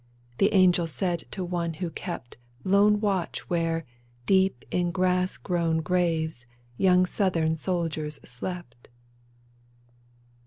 "The 0.39 0.51
angel 0.55 0.87
said 0.87 1.25
to 1.29 1.43
one 1.43 1.73
v/ho 1.73 1.91
kept 1.93 2.35
Lone 2.63 2.99
watch 2.99 3.47
where, 3.51 3.85
deep 4.25 4.65
in 4.71 4.89
grass 4.89 5.37
grown 5.37 5.81
graves. 5.83 6.47
Young 6.75 7.05
Southern 7.05 7.55
soldiers 7.55 8.19
slept. 8.25 8.89